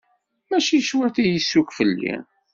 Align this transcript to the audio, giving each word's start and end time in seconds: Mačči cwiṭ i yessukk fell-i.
Mačči 0.49 0.79
cwiṭ 0.87 1.15
i 1.23 1.25
yessukk 1.27 1.69
fell-i. 1.77 2.15